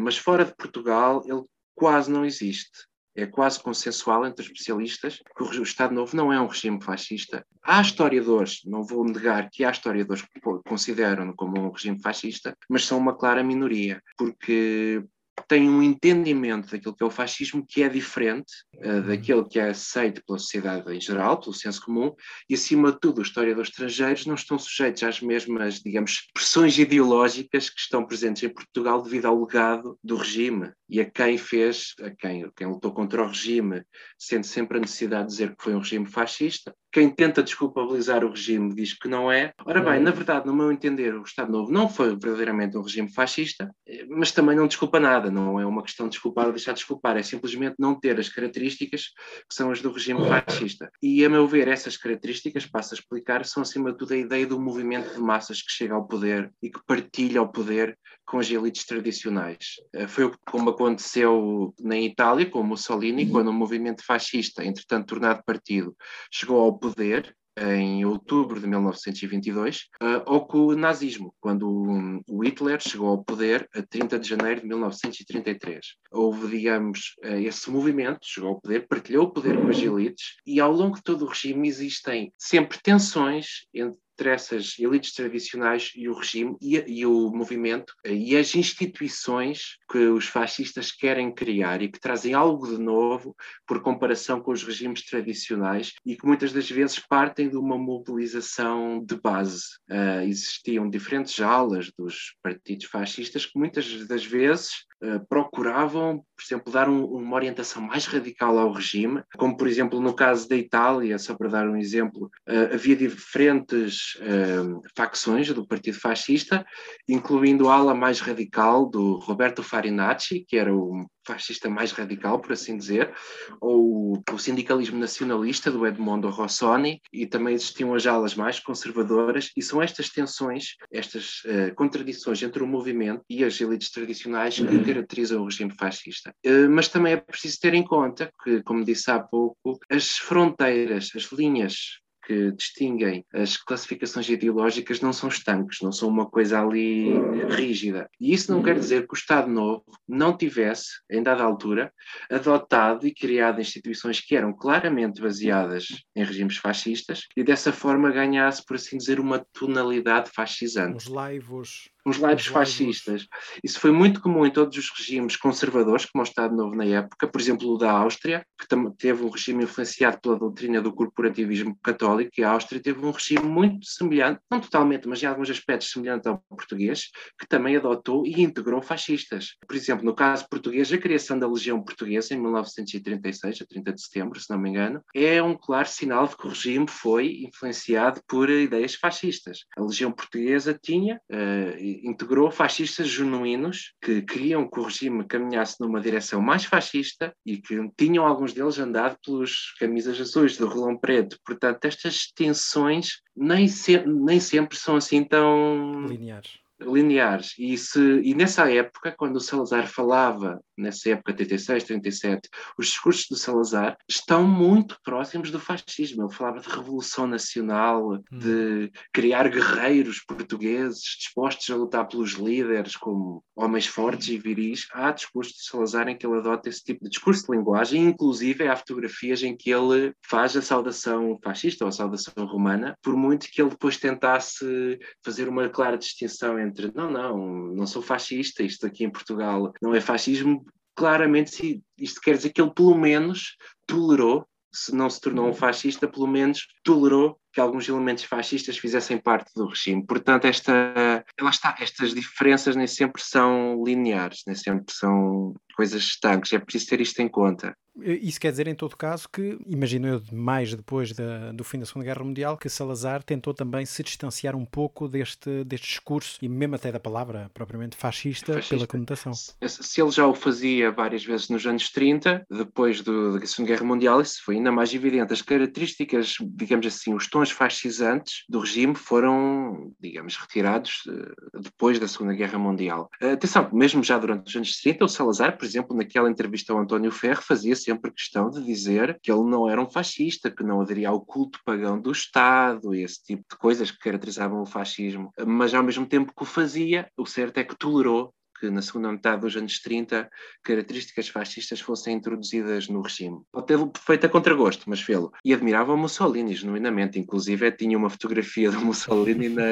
[0.00, 1.42] mas fora de Portugal ele
[1.74, 2.86] quase não existe.
[3.16, 7.44] É quase consensual entre especialistas que o Estado Novo não é um regime fascista.
[7.64, 12.84] Há historiadores, não vou negar que há historiadores que consideram como um regime fascista, mas
[12.84, 15.02] são uma clara minoria, porque
[15.46, 19.70] têm um entendimento daquilo que é o fascismo que é diferente uh, daquele que é
[19.70, 22.14] aceito pela sociedade em geral, pelo senso comum,
[22.48, 27.70] e acima de tudo os historiadores estrangeiros não estão sujeitos às mesmas, digamos, pressões ideológicas
[27.70, 32.10] que estão presentes em Portugal devido ao legado do regime e a quem fez, a
[32.10, 33.82] quem, quem lutou contra o regime,
[34.18, 36.74] sendo sempre a necessidade de dizer que foi um regime fascista.
[36.90, 39.52] Quem tenta desculpabilizar o regime diz que não é.
[39.64, 43.12] Ora bem, na verdade, no meu entender, o Estado Novo não foi verdadeiramente um regime
[43.12, 43.70] fascista,
[44.08, 47.16] mas também não desculpa nada, não é uma questão de desculpar ou deixar de desculpar,
[47.16, 49.08] é simplesmente não ter as características
[49.48, 50.90] que são as do regime fascista.
[51.02, 54.46] E, a meu ver, essas características, passo a explicar, são acima de tudo a ideia
[54.46, 57.98] do movimento de massas que chega ao poder e que partilha o poder
[58.28, 59.76] com as elites tradicionais.
[59.94, 65.96] Eh, foi como aconteceu na Itália com Mussolini, quando o movimento fascista, entretanto tornado partido,
[66.30, 72.80] chegou ao poder em outubro de 1922, eh, ou com o nazismo, quando o Hitler
[72.80, 75.86] chegou ao poder a 30 de janeiro de 1933.
[76.12, 80.60] Houve, digamos, eh, esse movimento, chegou ao poder, partilhou o poder com as elites, e
[80.60, 86.08] ao longo de todo o regime existem sempre tensões entre entre essas elites tradicionais e
[86.08, 91.88] o regime e, e, o movimento e as instituições que os fascistas querem criar e
[91.88, 96.68] que trazem algo de novo por comparação com os regimes tradicionais e que muitas das
[96.68, 99.78] vezes partem de uma mobilização de base.
[99.88, 106.72] Uh, existiam diferentes alas dos partidos fascistas que muitas das vezes uh, procuravam, por exemplo,
[106.72, 111.18] dar um, uma orientação mais radical ao regime, como por exemplo no caso da Itália,
[111.18, 116.64] só para dar um exemplo, uh, havia diferentes uh, facções do Partido Fascista,
[117.08, 122.52] incluindo a ala mais radical do Roberto Farinacci, que era o fascista mais radical, por
[122.52, 123.12] assim dizer,
[123.60, 129.62] ou o sindicalismo nacionalista do Edmondo Rossoni, e também existiam as alas mais conservadoras, e
[129.62, 135.42] são estas tensões, estas uh, contradições entre o movimento e as elites tradicionais que caracterizam
[135.42, 136.32] o regime fascista.
[136.46, 141.10] Uh, mas também é preciso ter em conta que, como disse há pouco, as fronteiras,
[141.14, 147.10] as linhas que distinguem as classificações ideológicas não são estanques, não são uma coisa ali
[147.48, 148.06] rígida.
[148.20, 151.90] E isso não quer dizer que o Estado Novo não tivesse, em dada altura,
[152.30, 158.62] adotado e criado instituições que eram claramente baseadas em regimes fascistas e dessa forma ganhasse,
[158.62, 160.98] por assim dizer, uma tonalidade fascisante.
[160.98, 163.26] Os laivos uns laivos fascistas.
[163.62, 167.28] Isso foi muito comum em todos os regimes conservadores, como o Estado Novo na época,
[167.28, 168.66] por exemplo, o da Áustria, que
[168.96, 173.46] teve um regime influenciado pela doutrina do corporativismo católico, e a Áustria teve um regime
[173.46, 178.42] muito semelhante, não totalmente, mas em alguns aspectos semelhante ao português, que também adotou e
[178.42, 179.56] integrou fascistas.
[179.66, 184.02] Por exemplo, no caso português, a criação da Legião Portuguesa em 1936, a 30 de
[184.02, 188.20] setembro, se não me engano, é um claro sinal de que o regime foi influenciado
[188.26, 189.64] por ideias fascistas.
[189.76, 196.00] A Legião Portuguesa tinha uh, integrou fascistas genuínos que queriam que o regime caminhasse numa
[196.00, 201.38] direção mais fascista e que tinham alguns deles andado pelos camisas azuis do rolão preto.
[201.44, 207.54] Portanto, estas tensões nem, se, nem sempre são assim tão lineares lineares.
[207.58, 213.26] E, se, e nessa época, quando o Salazar falava, nessa época 36, 37, os discursos
[213.28, 216.22] do Salazar estão muito próximos do fascismo.
[216.22, 218.22] Ele falava de revolução nacional, hum.
[218.32, 224.86] de criar guerreiros portugueses dispostos a lutar pelos líderes como homens fortes e viris.
[224.92, 228.68] Há discursos de Salazar em que ele adota esse tipo de discurso de linguagem, inclusive
[228.68, 233.48] há fotografias em que ele faz a saudação fascista ou a saudação romana, por muito
[233.50, 237.36] que ele depois tentasse fazer uma clara distinção entre entre não, não,
[237.74, 242.60] não sou fascista, isto aqui em Portugal não é fascismo, claramente isto quer dizer que
[242.60, 247.88] ele pelo menos tolerou, se não se tornou um fascista, pelo menos tolerou que alguns
[247.88, 250.04] elementos fascistas fizessem parte do regime.
[250.04, 256.52] Portanto, esta, ela está, estas diferenças nem sempre são lineares, nem sempre são coisas estanques,
[256.52, 257.74] é preciso ter isto em conta.
[258.00, 261.86] Isso quer dizer, em todo caso, que, imagino eu, mais depois da, do fim da
[261.86, 266.48] Segunda Guerra Mundial, que Salazar tentou também se distanciar um pouco deste, deste discurso e
[266.48, 268.74] mesmo até da palavra propriamente fascista, fascista.
[268.74, 269.32] pela conotação.
[269.34, 273.72] Se, se, ele já o fazia várias vezes nos anos 30, depois do, da Segunda
[273.72, 275.32] Guerra Mundial, isso foi ainda mais evidente.
[275.32, 282.08] As características, digamos assim, os tons fascisantes do regime foram, digamos, retirados uh, depois da
[282.08, 283.08] Segunda Guerra Mundial.
[283.22, 286.78] Uh, atenção, mesmo já durante os anos 30, o Salazar, por exemplo, naquela entrevista ao
[286.78, 290.80] António Ferro, fazia sempre questão de dizer que ele não era um fascista, que não
[290.80, 295.30] aderia ao culto pagão do Estado, esse tipo de coisas que caracterizavam o fascismo.
[295.46, 299.12] Mas ao mesmo tempo que o fazia, o certo é que tolerou que na segunda
[299.12, 300.28] metade dos anos 30
[300.62, 303.40] características fascistas fossem introduzidas no regime.
[303.52, 305.32] Pode ter feito a contragosto, mas fê-lo.
[305.44, 307.18] E admirava Mussolini, genuinamente.
[307.18, 309.62] Inclusive, tinha uma fotografia do Mussolini na...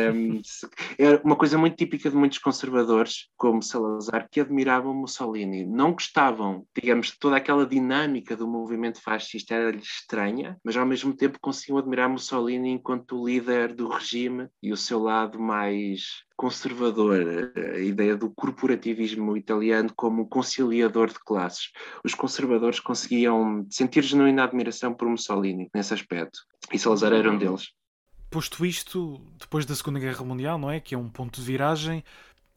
[0.99, 5.65] Era uma coisa muito típica de muitos conservadores, como Salazar, que admiravam Mussolini.
[5.65, 11.15] Não gostavam, digamos, de toda aquela dinâmica do movimento fascista era-lhe estranha, mas ao mesmo
[11.15, 17.79] tempo conseguiam admirar Mussolini enquanto líder do regime e o seu lado mais conservador, a
[17.79, 21.71] ideia do corporativismo italiano como conciliador de classes.
[22.05, 26.41] Os conservadores conseguiam sentir genuína admiração por Mussolini nesse aspecto,
[26.73, 27.71] e Salazar era um deles.
[28.31, 30.81] Posto isto, depois da Segunda Guerra Mundial, não é?
[30.81, 32.05] Que é um ponto de viragem,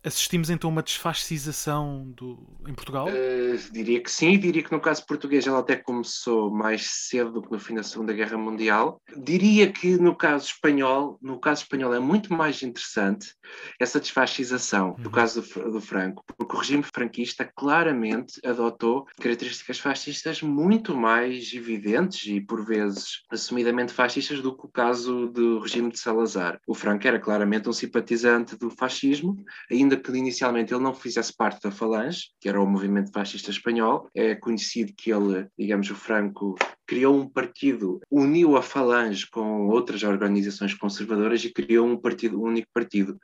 [0.02, 3.08] Assistimos então a uma desfascização do, em Portugal?
[3.08, 7.42] Uh, diria que sim, diria que no caso português ela até começou mais cedo do
[7.42, 9.02] que no fim da Segunda Guerra Mundial.
[9.18, 13.34] Diria que no caso espanhol, no caso espanhol é muito mais interessante
[13.78, 15.04] essa desfascização uhum.
[15.04, 21.52] do caso do, do, Franco, porque o regime franquista claramente adotou características fascistas muito mais
[21.54, 26.58] evidentes e por vezes assumidamente fascistas do que o caso do regime de Salazar.
[26.66, 31.36] O Franco era claramente um simpatizante do fascismo, ainda ainda que inicialmente ele não fizesse
[31.36, 35.96] parte da Falange, que era o movimento fascista espanhol, é conhecido que ele, digamos, o
[35.96, 36.56] Franco
[36.90, 42.46] criou um partido, uniu a Falange com outras organizações conservadoras e criou um partido, um
[42.46, 43.20] único partido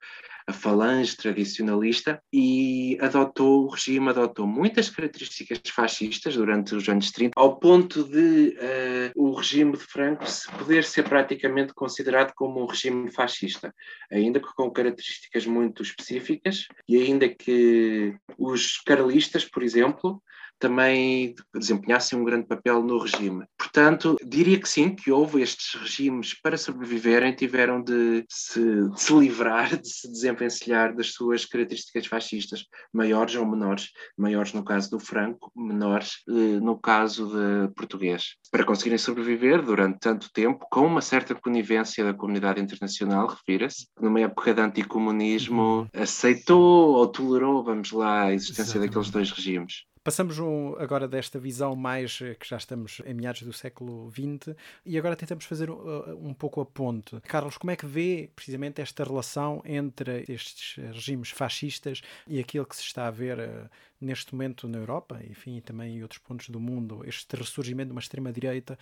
[0.47, 7.31] a falange tradicionalista e adotou, o regime adotou muitas características fascistas durante os anos 30,
[7.35, 10.23] ao ponto de uh, o regime de Franco
[10.59, 13.73] poder ser praticamente considerado como um regime fascista,
[14.11, 20.21] ainda que com características muito específicas, e ainda que os carlistas, por exemplo,
[20.59, 23.45] também desempenhassem um grande papel no regime.
[23.57, 29.13] Portanto, diria que sim, que houve estes regimes para sobreviverem, tiveram de se, de se
[29.13, 34.99] livrar, de se desenvencilhar das suas características fascistas, maiores ou menores, maiores no caso do
[34.99, 41.01] Franco, menores eh, no caso de português, para conseguirem sobreviver durante tanto tempo, com uma
[41.01, 48.23] certa conivência da comunidade internacional, refira-se, numa época de anticomunismo, aceitou ou tolerou, vamos lá,
[48.23, 48.89] a existência Exatamente.
[48.89, 49.85] daqueles dois regimes.
[50.05, 54.55] Passamos um, agora desta visão mais eh, que já estamos em meados do século XX
[54.85, 57.19] e agora tentamos fazer uh, um pouco a ponte.
[57.21, 62.75] Carlos, como é que vê precisamente esta relação entre estes regimes fascistas e aquilo que
[62.75, 63.67] se está a ver uh,
[63.99, 67.93] neste momento na Europa, enfim, e também em outros pontos do mundo, este ressurgimento de
[67.93, 68.77] uma extrema-direita?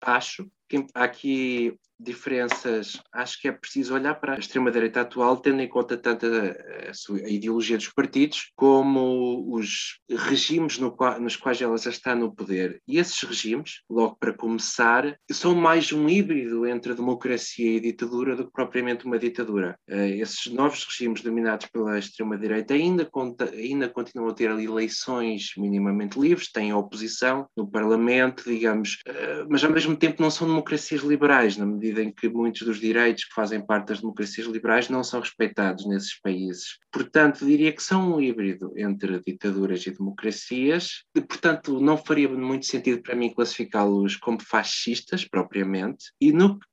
[0.00, 0.50] Acho
[0.94, 3.00] há aqui diferenças.
[3.12, 7.28] Acho que é preciso olhar para a extrema-direita atual, tendo em conta tanto a, a,
[7.28, 12.80] ideologia dos partidos como os regimes no qual, nos quais ela já está no poder.
[12.86, 18.46] E esses regimes, logo para começar, são mais um híbrido entre democracia e ditadura do
[18.46, 19.78] que propriamente uma ditadura.
[19.88, 23.08] Uh, esses novos regimes dominados pela extrema-direita ainda,
[23.52, 29.70] ainda continuam a ter eleições minimamente livres, têm oposição no Parlamento, digamos, uh, mas ao
[29.70, 33.64] mesmo tempo não são democracias liberais, na medida em que muitos dos direitos que fazem
[33.64, 36.78] parte das democracias liberais não são respeitados nesses países.
[36.92, 42.66] Portanto, diria que são um híbrido entre ditaduras e democracias, e, portanto, não faria muito
[42.66, 46.66] sentido para mim classificá-los como fascistas, propriamente, e no que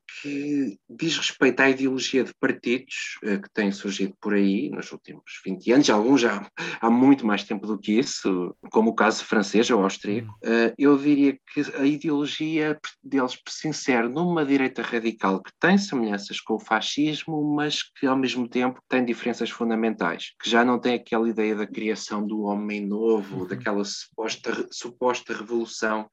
[0.90, 5.72] diz respeito à ideologia de partidos uh, que têm surgido por aí nos últimos 20
[5.72, 6.48] anos, alguns já
[6.80, 10.98] há muito mais tempo do que isso, como o caso francês ou austríaco, uh, eu
[10.98, 16.60] diria que a ideologia deles se insere numa direita radical que tem semelhanças com o
[16.60, 21.56] fascismo, mas que ao mesmo tempo tem diferenças fundamentais, que já não tem aquela ideia
[21.56, 23.48] da criação do homem novo, uhum.
[23.48, 26.10] daquela suposta, suposta revolução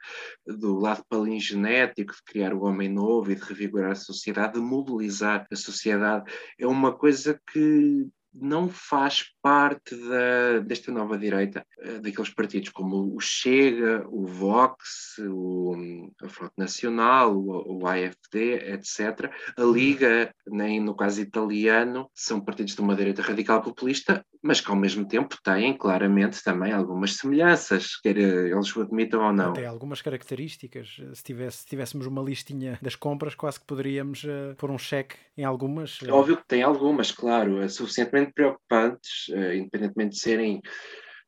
[0.46, 5.46] do lado palingenético de criar o homem novo e de revigorar a sociedade, de mobilizar.
[5.50, 8.06] A sociedade, é uma coisa que
[8.40, 15.18] não faz parte da, desta nova direita, eh, daqueles partidos como o Chega, o Vox,
[15.18, 15.74] o,
[16.22, 19.30] a Front Nacional, o, o AFD, etc.
[19.56, 24.70] A Liga, nem no caso italiano, são partidos de uma direita radical populista, mas que
[24.70, 29.52] ao mesmo tempo têm claramente também algumas semelhanças, quer eles o admitam ou não.
[29.52, 31.00] Tem algumas características.
[31.12, 35.16] Se, tivesse, se tivéssemos uma listinha das compras, quase que poderíamos uh, pôr um cheque
[35.36, 36.00] em algumas.
[36.02, 36.12] Uh...
[36.12, 40.60] Óbvio que tem algumas, claro, é suficientemente preocupantes, uh, independentemente de serem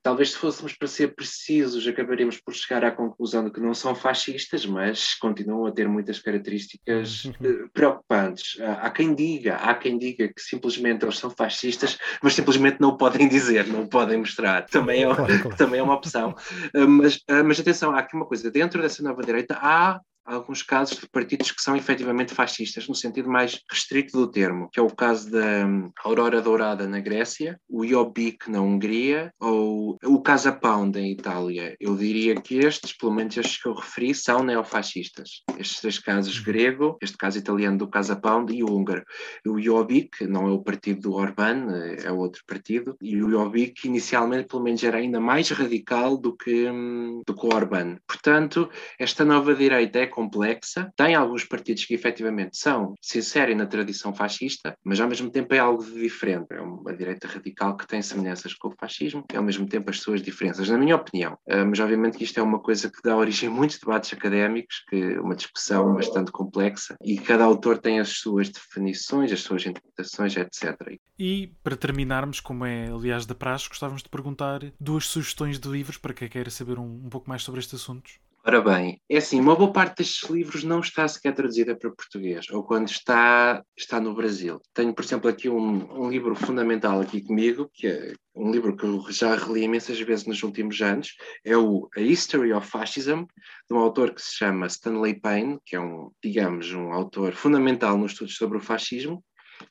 [0.02, 3.94] Talvez se fôssemos para ser precisos, acabaríamos por chegar à conclusão de que não são
[3.94, 7.34] fascistas, mas continuam a ter muitas características uhum.
[7.44, 8.58] eh, preocupantes.
[8.60, 13.28] Há quem diga, há quem diga que simplesmente eles são fascistas, mas simplesmente não podem
[13.28, 14.64] dizer, não podem mostrar.
[14.64, 15.56] Também é, claro, claro.
[15.58, 16.34] Também é uma opção.
[16.74, 20.62] Eh, mas, eh, mas atenção, há aqui uma coisa: dentro dessa nova direita há alguns
[20.62, 24.82] casos de partidos que são efetivamente fascistas, no sentido mais restrito do termo, que é
[24.82, 30.52] o caso da um, Aurora Dourada na Grécia, o Jobbik na Hungria ou o Casa
[30.52, 31.76] Pound em Itália.
[31.80, 35.42] Eu diria que estes, pelo menos estes que eu referi, são neofascistas.
[35.58, 36.44] Estes três casos uhum.
[36.44, 39.04] grego, este caso italiano do Casa Pound e o húngaro.
[39.46, 41.68] O Jobbik não é o partido do Orbán,
[42.02, 46.68] é outro partido, e o Jobbik inicialmente, pelo menos, era ainda mais radical do que,
[46.68, 47.96] hum, do que o Orbán.
[48.06, 53.66] Portanto, esta nova direita é complexa, tem alguns partidos que efetivamente são, se inserem na
[53.66, 56.46] tradição fascista, mas ao mesmo tempo é algo diferente.
[56.50, 60.00] É uma direita radical que tem semelhanças com o fascismo e ao mesmo tempo as
[60.00, 61.34] suas diferenças, na minha opinião.
[61.48, 64.84] Uh, mas obviamente que isto é uma coisa que dá origem a muitos debates académicos,
[64.88, 69.64] que é uma discussão bastante complexa e cada autor tem as suas definições, as suas
[69.64, 70.98] interpretações, etc.
[71.18, 75.98] E para terminarmos, como é aliás da praxe, gostávamos de perguntar duas sugestões de livros
[75.98, 78.18] para quem queira saber um, um pouco mais sobre estes assuntos.
[78.42, 82.48] Ora bem, é assim, uma boa parte destes livros não está sequer traduzida para português,
[82.48, 84.58] ou quando está, está no Brasil.
[84.72, 88.84] Tenho, por exemplo, aqui um, um livro fundamental aqui comigo, que é um livro que
[88.84, 93.24] eu já reli imensas vezes nos últimos anos, é o A History of Fascism,
[93.68, 97.98] de um autor que se chama Stanley Payne, que é um, digamos, um autor fundamental
[97.98, 99.22] nos estudos sobre o fascismo,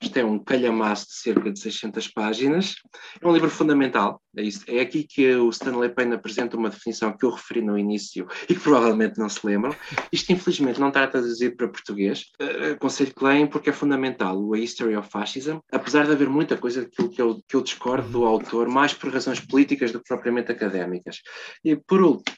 [0.01, 2.75] isto é um calhamaço de cerca de 600 páginas.
[3.21, 4.21] É um livro fundamental.
[4.35, 4.63] É, isso.
[4.67, 8.53] é aqui que o Stanley Payne apresenta uma definição que eu referi no início e
[8.53, 9.75] que provavelmente não se lembram.
[10.11, 12.25] Isto, infelizmente, não está traduzido para português.
[12.41, 14.39] Uh, aconselho que leiam porque é fundamental.
[14.41, 15.57] O A History of Fascism.
[15.71, 19.11] Apesar de haver muita coisa daquilo que eu, que eu discordo do autor, mais por
[19.11, 21.21] razões políticas do que propriamente académicas.
[21.63, 22.35] E por último,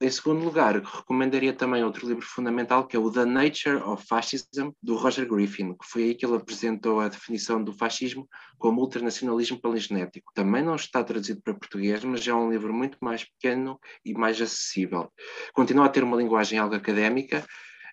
[0.00, 4.70] em segundo lugar, recomendaria também outro livro fundamental que é o The Nature of Fascism,
[4.80, 8.28] do Roger Griffin, que foi aí que ele apresentou a definição do fascismo
[8.58, 10.32] como ultranacionalismo paleogenético.
[10.34, 14.40] Também não está traduzido para português, mas é um livro muito mais pequeno e mais
[14.40, 15.12] acessível.
[15.52, 17.44] Continua a ter uma linguagem algo académica,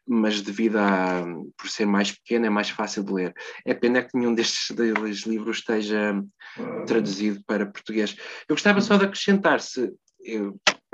[0.08, 1.26] mas devido a
[1.58, 3.34] por ser mais pequeno é mais fácil de ler.
[3.66, 4.70] É pena que nenhum destes
[5.26, 6.24] livros esteja
[6.86, 8.16] traduzido para português.
[8.48, 9.92] Eu gostava só de acrescentar se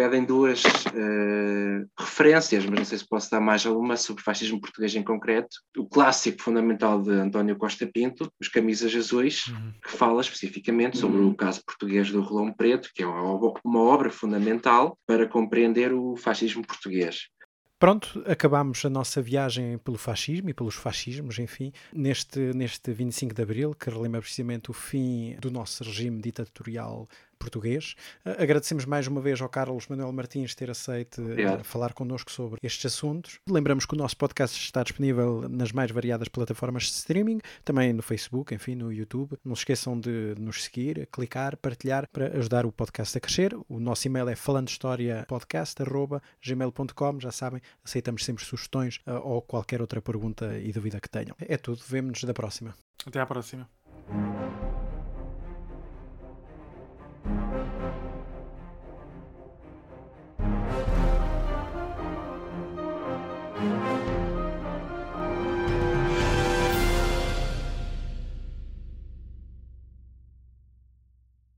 [0.01, 4.95] pedem duas uh, referências, mas não sei se posso dar mais alguma sobre fascismo português
[4.95, 5.57] em concreto.
[5.77, 9.73] O clássico fundamental de António Costa Pinto, Os Camisas Azuis, uhum.
[9.83, 11.29] que fala especificamente sobre uhum.
[11.29, 16.65] o caso português do Rolão Preto, que é uma obra fundamental para compreender o fascismo
[16.65, 17.27] português.
[17.77, 23.41] Pronto, acabamos a nossa viagem pelo fascismo e pelos fascismos, enfim, neste, neste 25 de
[23.41, 27.07] Abril, que relembra precisamente o fim do nosso regime ditatorial
[27.41, 27.95] português.
[28.23, 32.59] Uh, agradecemos mais uma vez ao Carlos Manuel Martins ter aceito uh, falar connosco sobre
[32.61, 33.39] estes assuntos.
[33.49, 38.03] Lembramos que o nosso podcast está disponível nas mais variadas plataformas de streaming, também no
[38.03, 39.35] Facebook, enfim, no YouTube.
[39.43, 43.55] Não se esqueçam de nos seguir, clicar, partilhar para ajudar o podcast a crescer.
[43.67, 47.19] O nosso e-mail é falandostoriapodcast.gmail.com.
[47.19, 51.35] Já sabem, aceitamos sempre sugestões uh, ou qualquer outra pergunta e dúvida que tenham.
[51.39, 51.81] É tudo.
[51.87, 52.75] Vemo-nos da próxima.
[53.05, 53.67] Até à próxima.